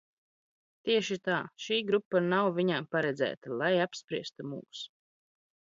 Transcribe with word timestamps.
Tieši 0.87 1.17
tā. 1.29 1.35
Šī 1.65 1.77
grupa 1.91 2.23
nav 2.33 2.49
viņām 2.57 2.89
paredzēta, 2.97 3.55
lai 3.61 3.71
apspriestu 3.87 4.51
mūs. 4.57 4.85